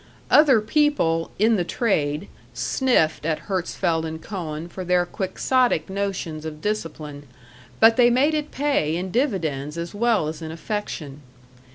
[0.31, 6.59] Other people "in the trade" sniffed at Herzfeld and Cohn for their Quixotic notions of
[6.59, 7.27] discipline,
[7.79, 11.21] but they made it pay in dividends as well as in affection.